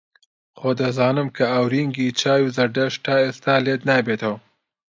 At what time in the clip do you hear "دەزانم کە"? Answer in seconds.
0.79-1.45